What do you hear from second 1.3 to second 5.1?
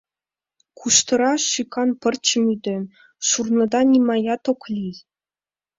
шӱкан пырчым ӱден, шурныда нимаят ок лий.